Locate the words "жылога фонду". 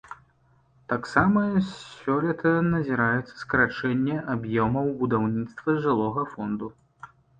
5.85-6.67